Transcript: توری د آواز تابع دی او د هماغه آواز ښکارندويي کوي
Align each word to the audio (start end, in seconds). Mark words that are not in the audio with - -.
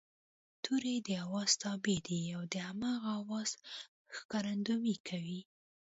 توری 0.63 0.95
د 1.07 1.09
آواز 1.25 1.51
تابع 1.63 1.97
دی 2.07 2.21
او 2.37 2.41
د 2.53 2.55
هماغه 2.69 3.09
آواز 3.21 3.49
ښکارندويي 4.15 4.95
کوي 5.09 5.39